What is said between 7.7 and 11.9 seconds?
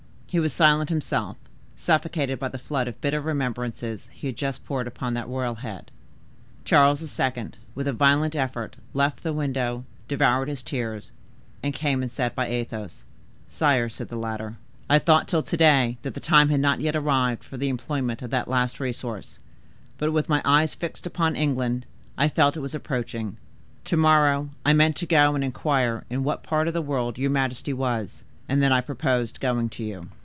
with a violent effort, left the window, devoured his tears, and